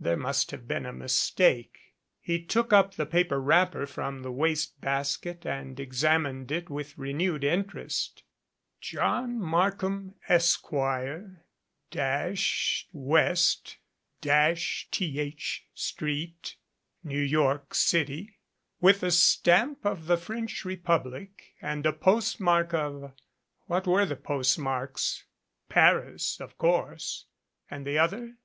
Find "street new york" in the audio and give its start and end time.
15.72-17.72